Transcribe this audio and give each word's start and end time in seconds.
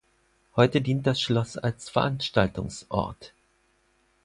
Heute 0.55 0.81
dient 0.81 1.05
das 1.05 1.21
Schloss 1.21 1.59
als 1.59 1.89
Veranstaltungsort. 1.89 3.33